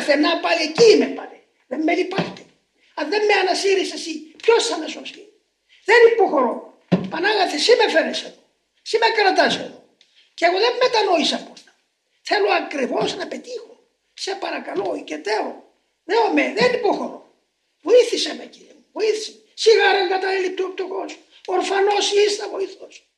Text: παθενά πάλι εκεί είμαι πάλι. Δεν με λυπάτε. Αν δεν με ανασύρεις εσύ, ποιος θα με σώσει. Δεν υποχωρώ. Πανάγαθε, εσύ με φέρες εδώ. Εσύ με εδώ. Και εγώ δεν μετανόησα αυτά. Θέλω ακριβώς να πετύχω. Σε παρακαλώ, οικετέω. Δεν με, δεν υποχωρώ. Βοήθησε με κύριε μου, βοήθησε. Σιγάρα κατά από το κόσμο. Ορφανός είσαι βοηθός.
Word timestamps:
παθενά 0.00 0.40
πάλι 0.40 0.62
εκεί 0.62 0.86
είμαι 0.92 1.06
πάλι. 1.06 1.38
Δεν 1.66 1.80
με 1.82 1.94
λυπάτε. 1.94 2.42
Αν 2.94 3.08
δεν 3.08 3.24
με 3.24 3.32
ανασύρεις 3.32 3.92
εσύ, 3.92 4.12
ποιος 4.42 4.66
θα 4.66 4.78
με 4.78 4.86
σώσει. 4.86 5.32
Δεν 5.84 6.00
υποχωρώ. 6.12 6.78
Πανάγαθε, 7.10 7.56
εσύ 7.56 7.72
με 7.76 7.88
φέρες 7.88 8.22
εδώ. 8.22 8.42
Εσύ 8.84 8.98
με 8.98 9.06
εδώ. 9.64 9.84
Και 10.34 10.44
εγώ 10.44 10.58
δεν 10.58 10.72
μετανόησα 10.82 11.36
αυτά. 11.36 11.72
Θέλω 12.22 12.50
ακριβώς 12.62 13.16
να 13.16 13.26
πετύχω. 13.26 13.74
Σε 14.14 14.34
παρακαλώ, 14.34 14.94
οικετέω. 14.98 15.74
Δεν 16.04 16.18
με, 16.34 16.52
δεν 16.58 16.72
υποχωρώ. 16.72 17.34
Βοήθησε 17.82 18.34
με 18.34 18.44
κύριε 18.44 18.72
μου, 18.74 18.84
βοήθησε. 18.92 19.32
Σιγάρα 19.54 20.08
κατά 20.08 20.28
από 20.66 20.76
το 20.76 20.86
κόσμο. 20.86 21.22
Ορφανός 21.46 22.12
είσαι 22.12 22.48
βοηθός. 22.50 23.09